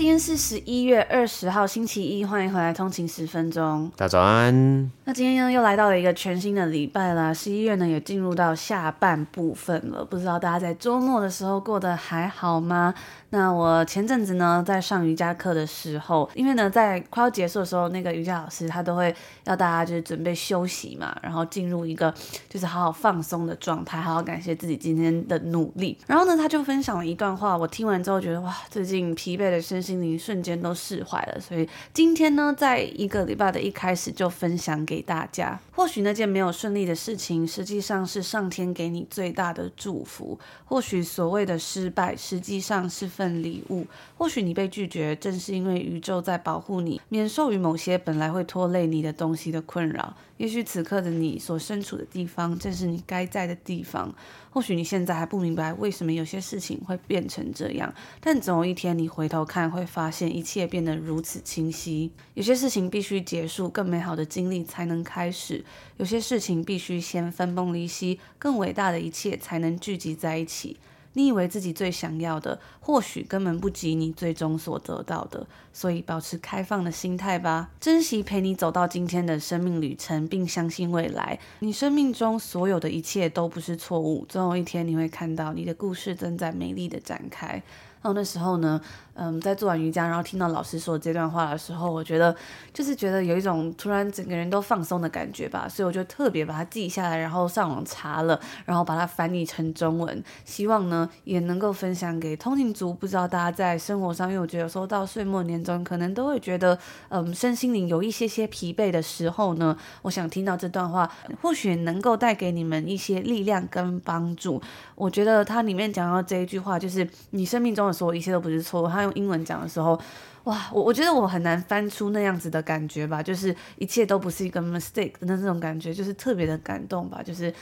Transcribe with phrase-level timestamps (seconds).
[0.00, 3.92] 今天是十一月二十号，星期一，欢迎回来通勤十分钟。
[3.98, 4.90] 大家早安。
[5.04, 10.02] 那今天呢，又来到了一个全新的礼拜啦，十一月呢也进入到下半部分了。
[10.02, 12.94] 不知道大家在周末的时候过得还好吗？
[13.32, 22.12] 那我前阵子呢，在上瑜伽课的时候，因为呢，在快要结束的时候，那个瑜伽老师他都会要大家就是准备休息嘛，然后进入一个
[22.48, 25.98] 就是好好放松的状态，好好感谢自己今天的努力。
[26.06, 31.38] 然后呢，他就分享了一段话，我听完之后觉得哇，最近疲惫的身心心灵瞬间都释怀了。
[31.38, 35.60] 所以今天呢，在一个礼拜的一开始就分享给大家。
[35.72, 40.38] 或许那件没有顺利的事情，实际上是上天给你最大的祝福。
[40.64, 43.10] 或许所谓的失败，实际上是。
[43.10, 43.84] 份礼物，
[44.16, 50.14] 或许你被拒绝，正是因为宇宙在保护你，免受于某些本来会拖累你的东西的困扰。
[50.36, 54.14] 也许此刻的你所身处的地方，正是你该在的地方。
[54.52, 62.10] 或许你现在还不明白为什么有些事情会变成这样，但总有一天你回头看，会发现一切变得如此清晰。
[62.34, 65.62] 有些事情必须结束，更美好的经历才能开始；
[65.96, 70.78] 有些事情必须先分崩离析，更伟大的一切才能聚集在一起。
[71.14, 81.40] 你以为自己最想要的，或许根本不及你最终所得到的，所以保持开放的心态吧，珍惜陪你走到今天的生命旅程，并相信未来。
[81.58, 87.60] 你生命中所有的一切都不是错误，总有一天你会看到你的故事正在美丽的展开。
[88.02, 88.80] 然后那时候呢，
[89.12, 92.34] 嗯，在做完瑜伽，然后听到老师说这段话的时候，我觉得
[92.72, 102.94] 就是觉得有一种突然整个人都放松的感觉吧，所以我就特别把它记下来，然后上网查了，然后把它翻译成中文，希望呢也能够分享给通勤族。
[102.94, 106.78] 不知道大家在生活上，因为我觉得有时候到岁末年终，可能都会觉得，
[107.10, 111.10] 嗯，身心灵有一些些疲惫的时候呢，我想听到这段话，
[111.42, 114.62] 或许能够带给你们一些力量跟帮助。
[114.94, 117.89] 我觉得它里面讲到这一句话，就是你生命中。
[117.92, 118.88] 说一切都不是错。
[118.88, 120.00] 他用英文讲的时候，
[120.44, 127.52] 哇，我我觉得我很难翻出那样子的感觉吧，就是一切都不是一个 mistake 的那种感觉，就是特别的感动吧，就是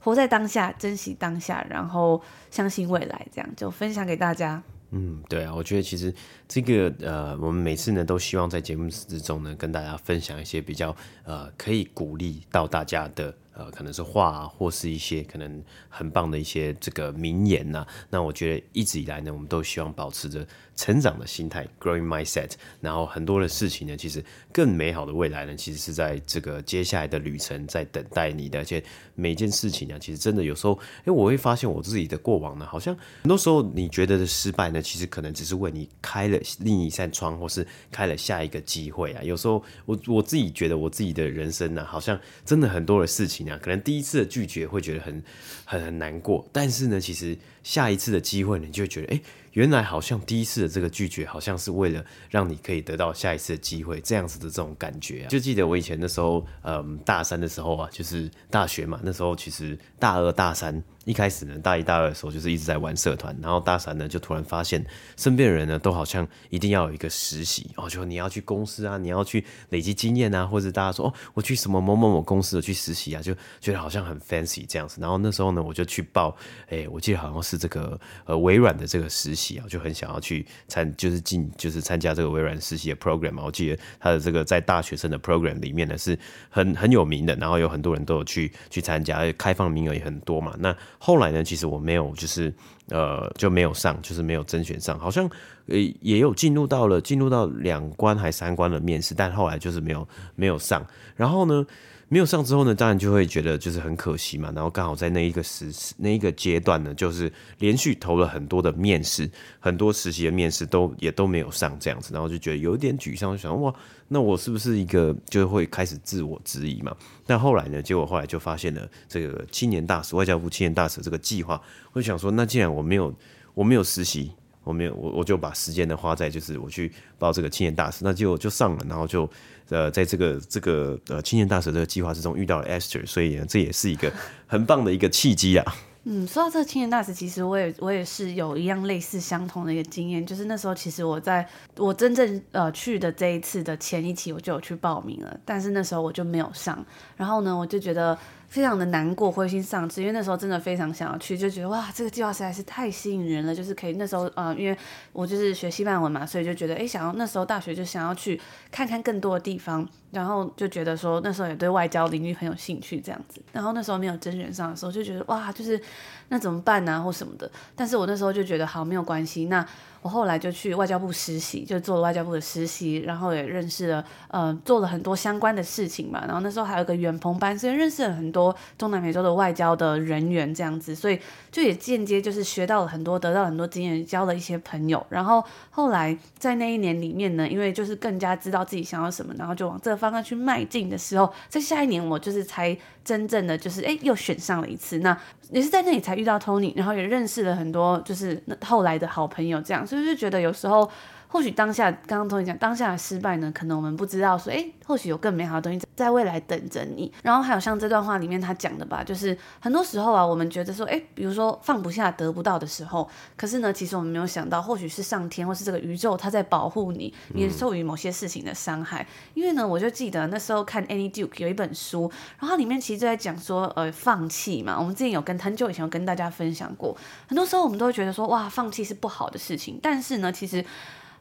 [0.00, 2.20] 活在当下，珍惜当下，然后
[2.50, 4.62] 相信未来，这样就分享给大家。
[4.92, 6.12] 嗯，对啊，我觉得其实
[6.48, 10.94] 这个呃，我们每次呢都希望在节目之中呢跟大家分享一些比较
[11.24, 13.34] 呃可以鼓励到大家的。
[13.52, 20.46] 呃，可能是话啊，或是一些可能很棒的一些这个名言呐、那我觉得一直以来呢，我们都希望保持着
[20.76, 22.52] 成长的心态 （growing mindset）。
[22.80, 28.60] 然后很多的事情呢，其实更美好的未来呢，其实是在这个接下来的旅程在等待你的。
[28.60, 28.82] 而且
[29.14, 30.72] 每件事情呢，其实真的有时候，
[31.04, 39.22] 因为我会发现我自己的过往呢，好像很多时候你觉得的失败呢，其实可能只是为你开了另一扇窗，或是开了下一个机会啊。
[39.22, 45.22] 有时候我我自己觉得我自己的人生呢，好像真的很多的事情可能第一次的拒绝会觉得很
[45.64, 49.20] 很很难过，但是呢，其实下一次的机会呢，你就会觉得，哎，
[49.52, 55.28] 原来好像第一次的这个拒绝，好像是为了让你可以得到下一次的机会，这样子的这种感觉啊。
[55.28, 60.82] 就记得我以前那时候，嗯，大三的时候啊，就是大学嘛，那时候其实大二、大三。
[61.06, 64.84] 一开始呢，大一、大二的时候就是一直在玩社团，然后大三呢就突然发现
[65.16, 75.00] 身边的人呢都好像一定要有一个实习哦，就你要去公司啊，你要去累积经验啊，或者大家说哦，我去什么某某某公司去实习啊，就觉得好像很 fancy 这样子。
[75.00, 76.36] 然后那时候呢，我就去报，
[76.68, 83.42] 哎，我记得好像是这个呃微软的这个实习啊，就很想要去参，就是进就是参加这个微软实习的 program 嘛。
[83.44, 86.18] 我记得他的这个在大学生的 program 里面呢是
[86.50, 90.54] 很很有名的，然后有很多人都有去去参加，开放名额也很多嘛。
[90.58, 92.52] 那后来呢，其实我没有，就是
[92.88, 95.28] 呃，就没有上，就是没有甄选上，好像
[95.66, 100.84] 呃也有进入到了进入到两关还三关的面试，但后来就是没有没有上。
[101.16, 101.64] 然后呢，
[102.12, 104.50] 没有上之后呢，当然就会觉得就是很可惜嘛。
[104.52, 109.30] 然后刚好在那一个时那一个阶段呢，就是连续投了很多的面试，
[109.60, 113.72] 很多实习的面试都也都没有上这样子，然后就觉得有点沮丧，就想哇，
[114.08, 116.92] 那我是不是一个就会开始自我质疑嘛？
[117.24, 123.14] 但后来呢，结果后来就发现了这个青年大使外交部青年大使这个计划，我就想说，那既然我没有
[123.54, 124.32] 我没有实习。
[124.62, 129.28] 我没有，我我就把时间呢花在就是我去报这个青年大使，那就就上了，然后就
[129.70, 134.12] 呃在这个这个呃青年大使这个计划之中遇到了 Esther，所以呢这也是一个
[134.46, 135.74] 很棒的一个契机啊。
[136.04, 141.46] 嗯，说到这个青年大使，其实我也我也是有一样类似相同的一个经验，就是那时候其实我在
[141.76, 146.84] 我真正呃去的这一次的前一期我就有去报名了，但是那时候我就没有上，
[147.16, 148.16] 然后呢，我就觉得。
[148.50, 154.76] 非常的难过，灰心丧志，因为那时候真的非常想要去，就觉得哇，这个计划实在是太吸引人了，就是可以那时候呃，因为
[155.12, 158.40] 我就是学西班牙文嘛，所以就觉得哎，想要那时候大学就想要去
[158.72, 165.80] 看看更多的地方，然后就觉得说那时候也对外交领域很有兴趣这样子，然后那时候没有真人上的时候就觉得哇，就是
[166.30, 169.64] 那怎么办呢、或什么的，但是我那时候就觉得好，没有关系，那。
[170.02, 176.24] 我后来就去外交部实习，就做了外交部的实习，然后也认识了，呃，做了很多相关的事情嘛。
[176.24, 181.20] 然后那时候还有个远鹏班，所以认识了很多中南美洲的外交的人员，这样子，所以
[181.52, 185.06] 就也间接就是学到了很多，得到很多经验，交了一些朋友。
[185.10, 192.74] 然后后来在那一年里面呢，因为就是更加知道自己想要什么，然后就往这个方向去迈进的时候，在下一年我就是才
[193.04, 195.00] 真正的就是哎又选上了一次。
[195.00, 195.14] 那
[195.50, 199.86] 也是在那里才遇到 Tony，然后也认识了很多就是后来的好朋友，这样。
[199.86, 200.88] 所以就觉得有时候，
[201.32, 207.12] 或许当下刚刚 Tony 讲当下的失败呢，可能我们不知道说，哎，或许有更美好的东西在未来等着你。
[207.22, 219.02] 然后还有像这段话里面他讲的吧，就是很多时候啊，我们觉得说，哎，比如说放不下、得不到的时候，可是呢，其实我们没有想到，或许是上天或是这个宇宙，它在保护你，免受于某些事情的伤害。
[219.02, 222.10] 嗯、因为呢，我就记得那时候看 Annie Duke 有一本书，
[222.40, 224.76] 然后它里面其实就在讲说，呃，放弃嘛。
[224.76, 226.96] 我们之前有跟很久以前有跟大家分享过，
[227.28, 230.64] 很多时候我们都会觉得说，哇，放弃是不好的事情，但是呢，其实。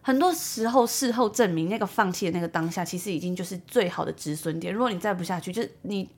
[0.02, 4.74] 很多时候，事后证明那个放弃的那个当下，其实已经就是最好的止损点。
[4.74, 6.10] 如果你再不下去，就你，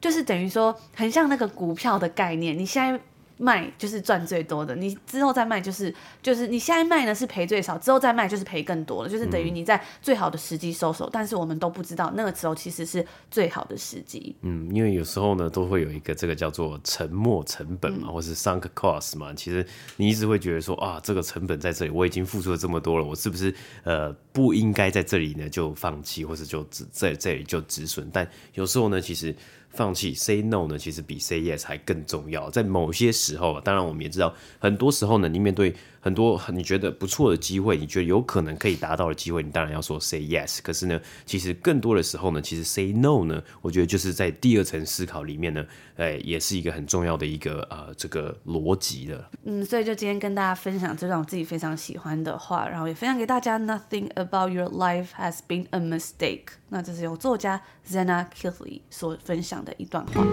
[0.00, 3.00] 就是等于说，很像那个股票的概念，你现在。
[3.40, 14.36] 卖就是赚最多的，你之后再卖就是就是你现在卖呢是赔最少，之后再卖就是赔更多了，就是等于你在最好的时机收手，嗯，但是我们都不知道那个时候其实是最好的时机。
[14.42, 19.66] 嗯，因为有时候呢都会有一个这个叫做沉没成本嘛，嗯、或是 sunk cost 嘛，其实
[19.96, 23.54] 你一直会觉得说啊，这个成本在这里，我已经付出了这么多了，我是不是
[23.84, 28.06] 呃不应该在这里呢就放弃，或者就在这里就止损？
[28.12, 29.34] 但有时候呢，其实。
[29.70, 32.50] 放弃 say no 呢，其实比 say yes 还更重要。
[32.50, 40.58] 在某些时候，当然我们也知道，很多时候呢，你面对很多你觉得不错的机会，你觉得有可能可以达到的机会，你当然要说 say yes。
[40.62, 45.64] 可是呢，其实更多的时候呢，其实 say no 呢，我觉得就是在第二层思考里面呢，
[45.96, 49.30] 哎，也是一个很重要的一个呃这个逻辑的。
[49.44, 53.50] 嗯，所以就今天跟大家分享这段我自己非常喜欢的话，然后也分享给大家。
[53.60, 56.44] Nothing about your life has been a mistake。
[56.68, 60.24] 那这是由作家 Xana Kithly 所分享的一段话。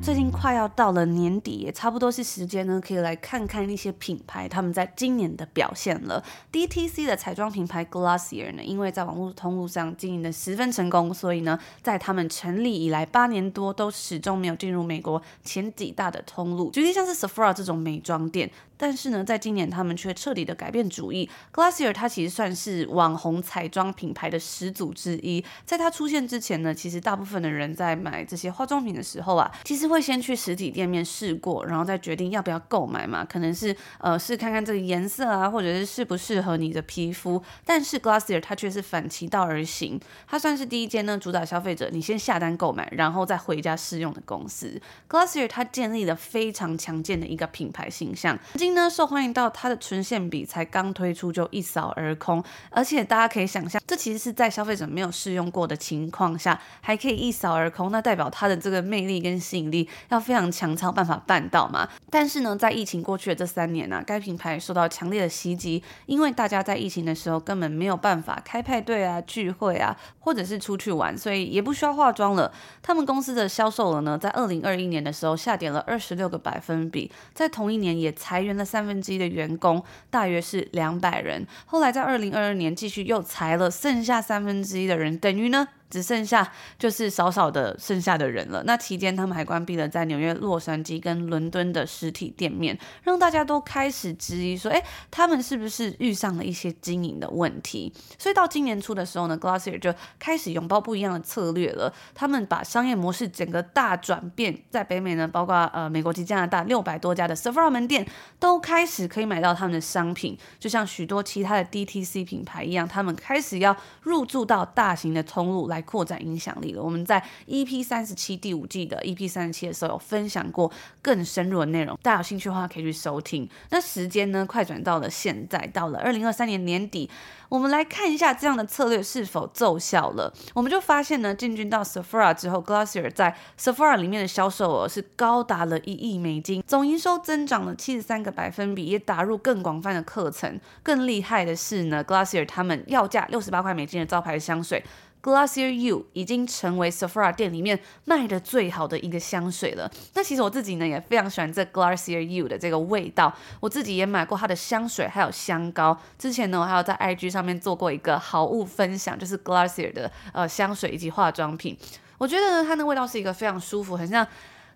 [0.00, 6.20] 最近快要到了年底，也差不多是时间呢，可以来看看一些品牌他们在今年的表现了。
[6.50, 18.50] DTC 的彩妆品牌 Glossier 呢，因为在网络通路上经营的十分成功，所以呢，在他们成立以来八年多，都始终没有进入美国前几大的通路，举例像是 Sephora 这种美妆店。
[18.76, 21.30] 但是呢，在今年他们却彻底的改变主意。
[21.54, 25.44] Glossier 它其实算是网红彩妆品牌的始祖之一。
[25.64, 33.22] 在它出现之前呢，其实大部分的人在买这些化妆品的时候啊，其实会先去去实体店面试过，然后再决定要不要购买嘛。
[33.22, 37.42] 可能是呃试看看这个颜色啊，或者是适不适合你的皮肤。
[37.66, 44.80] 但是 Glossier 它却是反其道而行，它算是第一间呢主打消费者你先下单购买，然后再回家试用的公司。
[45.08, 48.38] Glossier 它建立了非常强健的一个品牌形象。
[48.52, 61.86] 曾经呢，受欢迎到它的唇线笔才刚推出就一扫而空，而且大家可以想象，这其实是在消费者没有试用过的情况下，还可以一扫而空，那代表它的这个魅力跟吸引力要非常强才有办法办到嘛。
[62.08, 72.50] 但是呢，在疫情过去的这三年呢、啊，该品牌受到强烈的袭击，因为大家在疫情的时候根本没有办法开派对啊、聚会啊，或者是出去玩，所以也不需要化妆了。
[72.80, 78.62] 他们公司的销售额呢，在二零二一年的时候下跌了二十六个百分比，在同一年也裁员了。
[78.72, 85.68] 三分之一的员工大约是两百人，后来在二零二二年继续又裁了剩下三分之一的人，等于呢？
[85.92, 88.62] 只剩下就是少少的剩下的人了。
[88.64, 101.92] 那期间，他们还关闭了在纽约、洛杉矶跟伦敦的实体店面，让大家都开始质疑说：“哎，他们是不是遇上了一些经营的问题？”所以到今年初的时候呢，Glossier 就开始拥抱不一样的策略了。
[102.14, 108.06] 他们把商业模式整个大转变，在北美呢，包括呃美国及加拿大六百多家的 Sephora 门店
[108.38, 115.92] 都开始可以买到他们的商品，就像许多其他的 DTC 品牌一样，他们开始要入驻到大型的通路来来。
[115.92, 116.82] 扩展影响力了。
[116.82, 120.72] 我们在 EP 三十七第五季的 EP 三十七的时候有分享过
[121.02, 123.46] 更深入的内容，大家有兴趣的话可以去收听。
[123.68, 127.10] 那时间呢，快转到了现在，到了二零二三年年底。
[127.50, 130.32] 我们来看一下这样的策略是否奏效了。
[130.54, 140.58] 我们就发现呢，进军到 Sephora 之后，Glossier 在 Sephora 里面的销售额是高达了一亿美金，总营收增长了七十三个百分比，也打入更广泛的课程。
[140.82, 144.82] 更厉害的是呢，Glossier 他们要价六十八块美金的招牌香水。
[145.22, 149.90] Glossier You 已经成为 Sephora 店里面卖的最好的一个香水了。
[150.14, 155.96] 那其实我自己呢也非常喜欢这 Glossier You 的这个味道，我自己也买过它的香水还有香膏。
[156.18, 161.76] 之前呢我还有在 IG 上面做过一个好物分享，就是 glassier 的呃香水以及化妆品。
[162.18, 164.26] 我觉得它的味道是一个非常舒服，很像。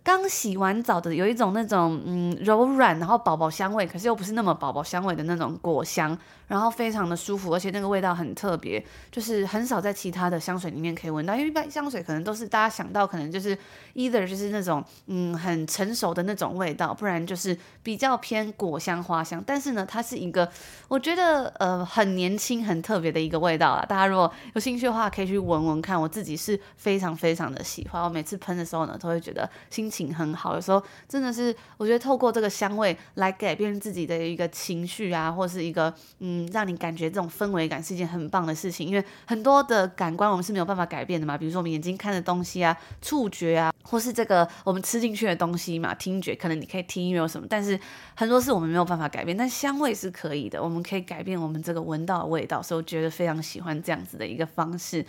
[0.07, 13.59] 刚洗完澡的，有一种那种嗯柔软，然后宝宝香味，可是又不是那么宝宝香味的那种果香，然后非常的舒服，而且那个味道很特别，就是很少在其他的香水里面可以闻到，因为一般香水可能都是大家想到可能就是
[13.95, 20.49] either 就是那种嗯很成熟的那种味道，不然就是比较偏果香花香，但是呢，它是一个
[20.87, 30.15] 我觉得呃很年轻很特别的一个味道啊，大家如果有兴趣的话，可以去闻闻看，我自己是非常非常的喜欢，我每次喷的时候呢，都会觉得心情情。
[30.15, 38.87] 很好，的时候真的是我觉得透过这个香味来改变自己的一个情绪啊，或是一个嗯，让你感觉这种氛围感是一件很棒的事情。
[38.89, 47.79] 因为很多的感官我们是没有办法改变的嘛，比如说我们眼睛看的东西啊，触觉啊，或是这个我们吃进去的东西嘛，听觉可能你可以听音乐什么，但是
[48.15, 55.07] 很多是我们没有办法改变，但香味是可以的，我们可以改变我们这个闻到的味道，所以我觉得非常喜欢这样子的一个方式。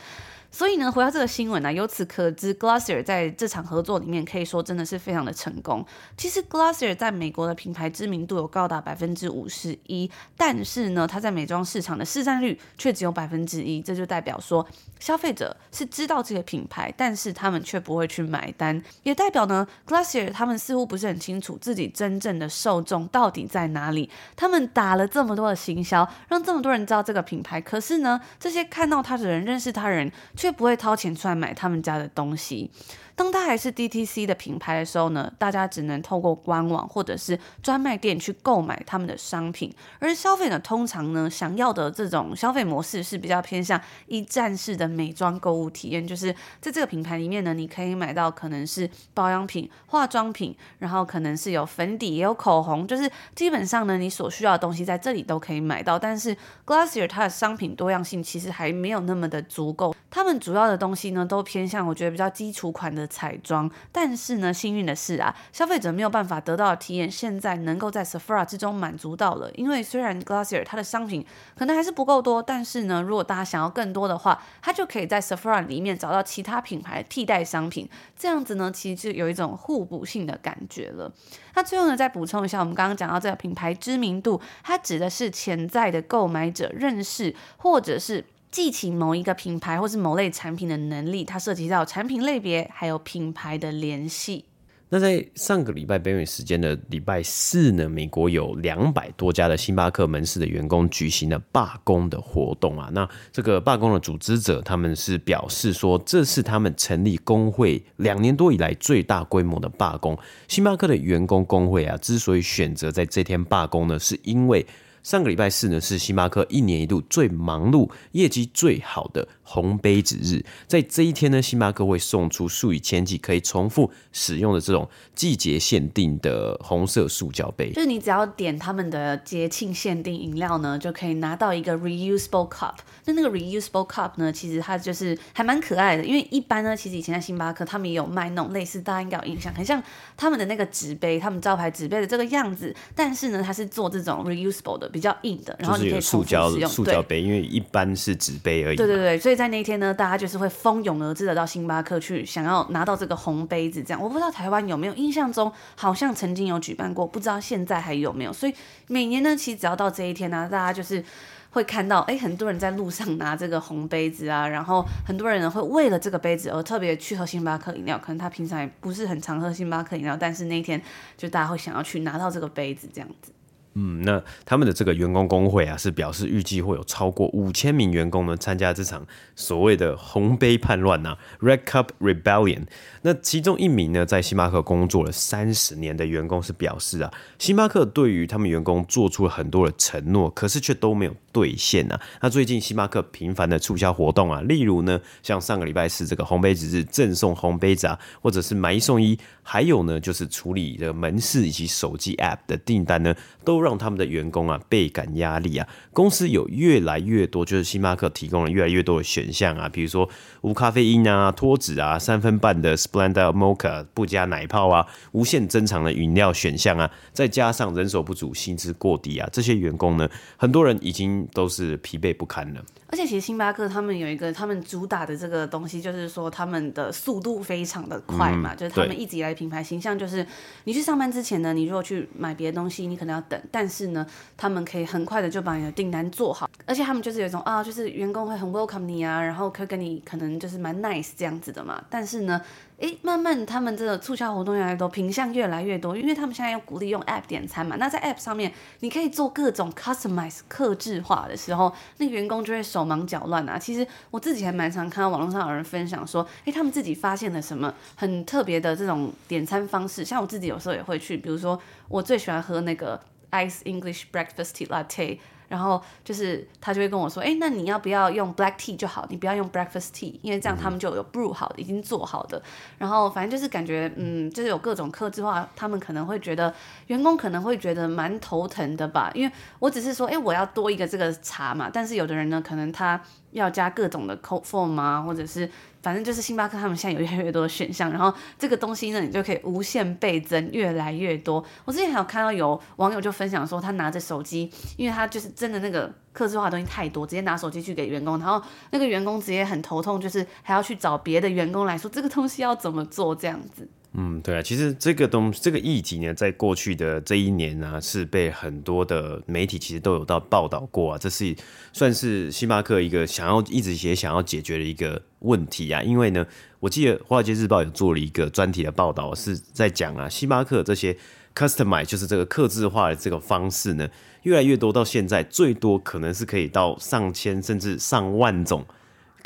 [0.50, 5.86] 所以呢，回到这个新闻、啊，由此可知，Glossier 在这场合作里面可以说真的是非常的成功。
[6.16, 14.66] 其实 Glossier 在美国的品牌知名度有高达百分之五十一，但是呢，它在美妆市场的市占率却只有百分之一，这就代表说
[15.00, 18.67] 消费者是知道这个品牌，但是他们却不会去买单，
[19.04, 24.10] 也代表呢，Glassier 他们似乎不是很清楚自己真正的受众到底在哪里。
[24.36, 30.12] 他们打了这么多的行销，让这么多人知道这个品牌，可是呢，这些看到他的人，认识他人。
[30.36, 32.70] 却不会掏钱出来买他们家的东西。
[33.18, 39.74] 当它还是 DTC 的品牌的时候呢，大家只能透过官网或者是专卖店去购买他们的商品。
[39.98, 46.32] 而消费者通常呢，想要的这种消费模式是比较偏向一站式的美妆购物体验，就是
[46.62, 55.98] 在这个品牌里面呢，你可以买到可能是保养品、化妆品，然后可能是有粉底也有口红，就是基本上呢，你所需要的东西在这里都可以买到。
[55.98, 63.07] 但是 Glossier 它的商品多样性其实还没有那么的足够，他们主要的东西呢，都偏向我觉得比较基础款的。
[63.08, 69.50] 彩妆，但是呢，幸运的是啊，消费者没有办法得到的体验，现在能够在 Sephora 之中满足到了。
[69.56, 81.12] 因为虽然 Glossier 它的商品可能还是不够多，但是呢，如果大家想要更多的话，它就可以在 Sephora 里面找到其他品牌替代商品，这样子呢，其实就有一种互补性的感觉了。
[81.56, 88.26] 那最后呢，再补充一下，我们刚刚讲到这个品牌知名度，它指的是潜在的购买者认识或者是。
[88.50, 94.46] 记起某一个品牌或是某类产品的能力，它涉及到产品类别还有品牌的联系。
[94.90, 102.90] 那在上个礼拜北美时间的礼拜四呢，美国有两百多家的星巴克门市的员工举行了罢工的活动啊。
[102.94, 110.18] 那这个罢工的组织者他们是表示说，这是他们成立工会两年多以来最大规模的罢工。
[110.48, 114.66] 星巴克的员工工会啊，之所以选择在这天罢工呢，是因为。
[115.08, 120.44] 上个礼拜四呢，是星巴克一年一度最忙碌、业绩最好的红杯子日。
[120.68, 127.72] 在这一天呢，星巴克会送出数以千计可以重复使用的这种季节限定的红色塑胶杯。
[127.72, 132.76] 就是你只要点他们的节庆限定饮料呢，就可以拿到一个 reusable cup。
[133.06, 139.82] 那那个 reusable cup 呢，其实它就是还蛮可爱的，因为一般呢，其实以前在星巴克他们也有卖那种类似，大家应该有印象，很像
[140.18, 144.92] 他们的那个纸杯，他们招牌纸杯的这个样子，但是呢，它是做这种 reusable 的。
[144.98, 146.68] 比较硬的，然后你可以重复使用。
[146.68, 148.76] 塑胶杯，因为一般是纸杯而已。
[148.76, 153.84] 对对对，所以在那一天呢，大家就是会蜂拥而至的到星巴克去，想要拿到这个红杯子。
[153.84, 158.34] 这样，我不知道台湾有没有，印象中好像曾经有举办过，不知道现在还有没有。
[158.34, 158.54] 所以
[158.88, 161.04] 每年呢，其实只要到这一天呢、大家就是
[161.52, 167.98] 会看到，哎，很多人在路上拿这个红杯子啊，然后很多人呢会为了这个杯子而特别去喝星巴克饮料。
[167.98, 170.82] 可能他平常也不是很常喝星巴克饮料，但是那一天
[171.16, 173.32] 就大家会想要去拿到这个杯子这样子。
[173.80, 179.06] 嗯，那他们的这个员工工会啊，是表示预计会有超过五千名员工呢参加这场
[179.36, 182.64] 所谓的红杯叛乱啊 （Red Cup Rebellion）。
[183.04, 192.02] 那其中一名呢，在星巴克工作了三十年的员工是表示啊，星巴克对于他们员工做出了很多的承诺，可是却都没有兑现啊。
[192.22, 203.14] 那最近星巴克频繁的促销活动啊，例如呢，像上个礼拜四这个红杯子日赠送红杯子啊，或者是买一送一，还有呢，就是处理的门市以及手机 App 的订单呢，
[203.46, 210.08] 都让让他们的员工啊倍感压力啊，公司有越来越多，就是星巴克提供了越来越多的选项啊，比如说
[210.40, 222.64] 无咖啡因啊、脱脂啊、三分半的 Splenda Mocha 不加奶泡啊、无限增长的饮料选项啊，再加上人手不足、薪资过低啊，这些员工呢，很多人已经都是疲惫不堪了。
[222.90, 230.26] 而且其实星巴克他们有一个他们主打的这个东西，就是说他们的速度非常的快嘛，嗯、就是他们一直以来品牌形象就是，
[230.64, 234.06] 你去上班之前呢，你如果去买别的东西，你可能要等，但是呢，
[234.38, 242.40] 他们可以很快的就把你的订单做好，而且他们就是有一种啊，就是员工会很 welcome 你啊，然后可以跟你可能就是蛮 nice 这样子的嘛，但是呢。
[242.80, 247.76] 诶，慢慢他们这个促销活动越来越多，品项越来越多，因为他们现在要鼓励用 App 点餐嘛。
[247.78, 253.58] 那在 App 上面，你可以做各种 customize 客制化的时候，那个员工就会手忙脚乱啊。
[253.58, 260.06] 其实我自己还蛮常看到网络上有人分享说，诶，他们自己发现了什么很特别的这种点餐方式。
[260.06, 261.60] 像我自己有时候也会去，比如说
[261.90, 265.20] 我最喜欢喝那个 Ice English Breakfast Tea Latte。
[265.50, 272.44] 然后就是他就会跟我说，哎，那你要不要用 black tea 就好，你不要用 breakfast tea，因为这样他们就有 brew 好的，已经做好的。
[272.78, 276.54] 然后反正就是感觉，嗯，就是有各种克制化，他们可能会觉得
[276.88, 279.10] 员工可能会觉得蛮头疼的吧。
[279.14, 285.50] 因为我只是说，哎，我要多一个这个茶嘛，但是有的人呢，可能他要加各种的 cold foam 啊，或者是。
[285.80, 291.42] 反正就是星巴克，他们现在有越来越多的选项，然后这个东西呢，你就可以无限倍增，越来越多。
[291.64, 298.42] 我之前还有看到有网友就分享说，他拿着手机，因为他就是真的那个客制化的东西太多，直接拿手机去给员工，然后
[298.72, 303.66] 那个员工直接很头痛，就是还要去找别的员工来说这个东西要怎么做这样子。
[304.00, 310.98] 嗯，对啊，其实这个东这个议题呢，在过去的这一年呢、是被很多的媒体其实都有到报道过啊。
[311.00, 311.36] 这是
[311.74, 315.82] 算是星巴克一个想要一直也想要解决的一个问题啊。
[315.82, 316.24] 因为呢，
[316.60, 320.96] 我记得《华尔街日报》有做了一个专题的报道，是在讲啊，星巴克这些
[321.34, 323.90] customize 就是这个客制化的这个方式呢，
[324.22, 328.64] 越来越多，到现在最多可能是可以到上千甚至上万种。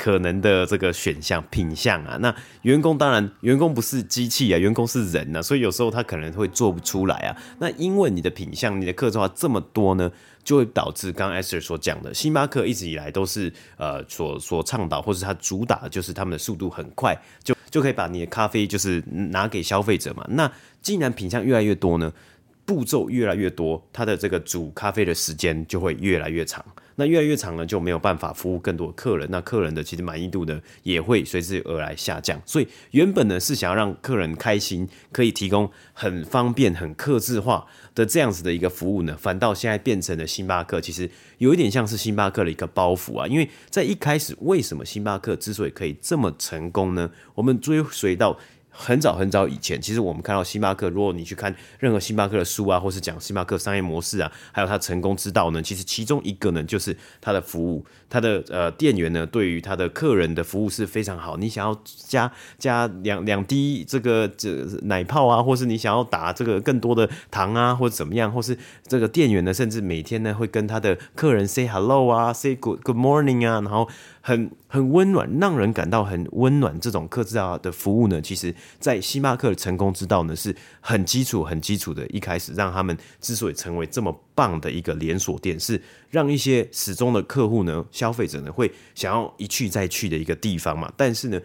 [0.02, 7.36] 可能的这个选项品相啊，那员工当然员工不是机器啊，员工是人啊，所以有时候他可能会做不出来啊。
[7.60, 10.10] 那因为你的品相、你的客制化这么多呢，
[10.42, 20.26] 就会导致刚刚 Esther 所讲的，星巴克一直以来都是呃所所倡导，或是他主打的就是他们的速度很快，就就可以把你的咖啡就是拿给消费者嘛。
[20.30, 22.12] 那既然品相越来越多呢，
[22.64, 26.64] 步骤越来越多，它的这个煮咖啡的时间就会越来越长。
[26.96, 32.40] 那越来越长呢，就没有办法服务更多客人，那客人的其实满意度呢也会随之而来下降。
[32.44, 43.26] 所以原本呢是想要让客人开心，可以提供很方便、很客制化的这样子的一个服务呢，反倒现在变成了星巴克，其实有一点像是星巴克的一个包袱啊。
[43.26, 47.10] 因为在一开始，为什么星巴克之所以可以这么成功呢？
[47.34, 48.38] 我们追随到。
[48.74, 61.36] 很早很早以前，其实我们看到星巴克，如果你去看任何星巴克的书啊，或是讲星巴克商业模式啊，还有它成功之道呢，其实其中一个呢，就是它的服务，它的呃店员呢，对于他的客人的服务是非常好。
[61.36, 68.56] 你想要加加两两滴这个这奶泡啊，或是你想要打这个更多的糖啊，或者怎么样，或是
[68.86, 73.88] 这个店员呢，甚至每天呢会跟他的客人 say hello 啊，say good good morning 啊，然后。
[74.24, 76.78] 很很温暖，让人感到很温暖。
[76.78, 82.06] 这种客制化的服务呢，其实，在星巴克的成功之道呢，是很基础、很基础的。
[82.06, 90.92] 一开始让他们之所以成为这么棒的一个连锁店，是让一些始终的客户呢、消费者呢，会想要一去再去的一个地方嘛。
[90.96, 91.40] 但是呢，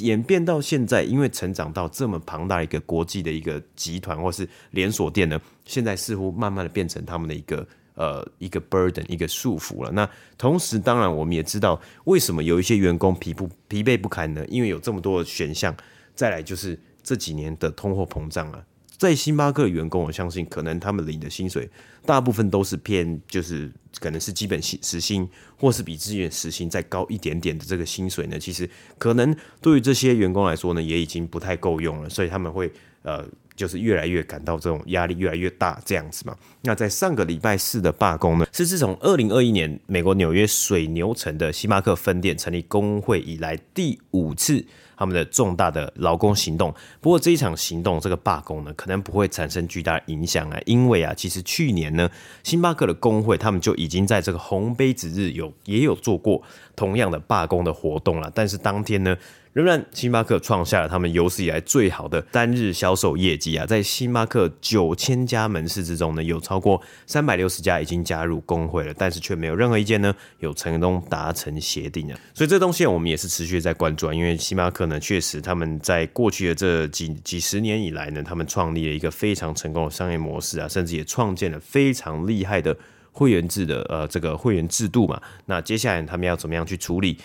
[0.00, 7.66] 演变到现在，因为成长到这么庞大一个国际的一个集团或是连锁店呢，现在似乎慢慢的变成他们的一个。
[7.98, 9.90] 呃，一个 burden，一个束缚了。
[9.90, 10.08] 那
[10.38, 14.46] 同时，当然我们也知道，为什么有一些员工疲不疲惫不堪呢？
[14.46, 15.76] 因为有这么多的选项。
[16.14, 18.64] 再来就是这几年的通货膨胀啊，
[18.96, 21.68] 在星巴克的员工，我相信可能他们领的薪水
[22.06, 28.38] 大部分都是偏，就是可能是基本薪时薪，或是比志愿时薪再高一点点的这个薪水呢。
[28.38, 33.26] 其实可能对于这些员工来说呢，也已经不太够用了，所以他们会呃。
[33.58, 36.34] 就是越来越感到这种压力越来越大这样子嘛。
[36.62, 44.64] 那在上个礼拜四的罢工呢，是自从二零二一年美国纽约水牛城的星巴克分店成立工会以来第五次
[44.96, 46.74] 他们的重大的劳工行动。
[47.00, 52.10] 不过这一场行动，这个罢工呢，可能不会产生巨大影响啊，因为啊，其实去年呢，
[52.42, 56.42] 星巴克的工会他们就已经在这个红杯子日有也有做过
[56.74, 59.16] 同样的罢工的活动了，但是当天呢，
[59.58, 63.66] 仍然，星巴克创下了他们有史以来最好的单日销售业绩啊！
[63.66, 72.16] 在星巴克九千家门市之中呢，有超过三百六十家已经加入工会了，但是却没有任何一间呢有成功达成协定啊！
[72.34, 82.76] 所以这东西我们也是持续在关注啊，因为星巴克呢，确实他们在过去的这几几十年以来呢，他们创立了一个非常成功的商业模式啊，甚至也创建了非常厉害的
[83.10, 85.20] 会员制的呃这个会员制度嘛。
[85.46, 87.18] 那接下来他们要怎么样去处理？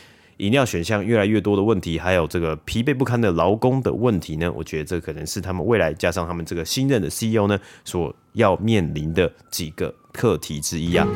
[0.44, 4.52] 饮料选项越来越多的问题，还有这个疲惫不堪的劳工的问题呢？
[4.52, 11.08] 我觉得这可能是他们未来加上他们这个新任的 CEO 呢，所要面临的几个课题之一啊。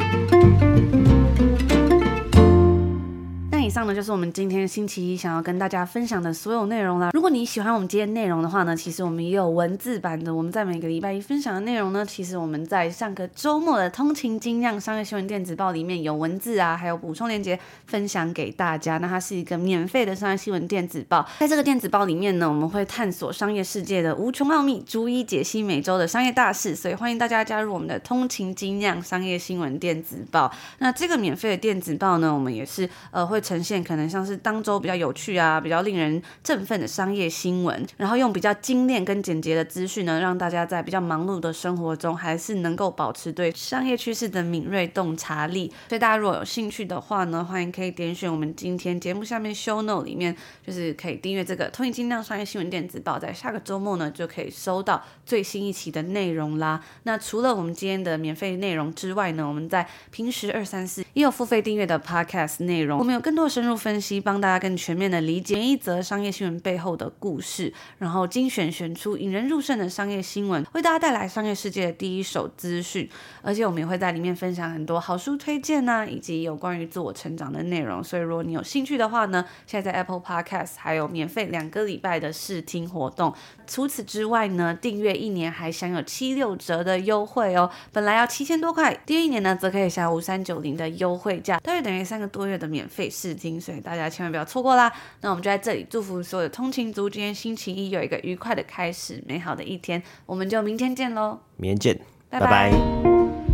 [3.67, 7.10] 以上呢就是我们今天星期一想要跟大家分享的所有内容啦。
[7.12, 10.34] 如果你喜欢我们今天内容的话呢，其实我们也有文字版的。
[10.34, 18.99] 我们在每个礼拜一分享的内容呢，其实我们在上个周末的通勤精酿商业新闻电子报里面有文字啊，还有补充链接分享给大家。
[18.99, 26.73] 那它是一个免费的商业新闻电子报，在这个电子报里面呢，我们会探索商业世界的无穷奥秘，逐一解析每周的商业大事。
[26.73, 30.49] 所以欢迎大家加入我们的通勤精酿商业新闻电子报。
[30.80, 45.71] 那这个免费的电子报呢，我们也是呃会呈呈现可能像是当周比较有趣啊，比较令人振奋的商业新闻，然后用比较精炼跟简洁的资讯呢，让大家在比较忙碌的生活中，还是能够保持对商业趋势的敏锐洞察力。
[45.89, 56.80] 所以大家如果有兴趣的话呢，欢迎可以点选我们今天节目下面 show No 里面，就是可以订阅这个通勤精量商业新闻电子报，在下个周末呢就可以收到最新一期的内容啦。
[57.03, 63.46] 那除了我们今天的免费内容之外呢，我们在平时二三四也有付费订阅的 podcast 内容，我们有更多。
[63.47, 73.10] 深入分析，帮大家更全面的理解每一则商业新闻背后的故事，然后精选选出引人入胜的商业新闻，为大家带来商业世界的第一手资讯。
[73.41, 78.03] 而且我们也会在里面分享很多好书推荐啊，以及有关于自我成长的内容。
[78.03, 83.33] 所以如果你有兴趣的话呢，现在在 Apple Podcast 还有免费两个礼拜的试听活动。
[83.65, 87.69] 除此之外呢，订阅一年还享有七六折的优惠哦。
[87.91, 94.91] 本来要七千多块，订阅一年呢则可以享五三九零的优惠价，大约等于三个多月的免费试听，所以大家千万不要错过啦。
[95.21, 100.02] 那我们就在这里祝福所有的通勤族，今天星期一有一个愉快的开始，美好的一天。
[100.26, 102.71] 我们就明天见喽，明天见，拜拜。
[102.71, 103.46] 拜拜。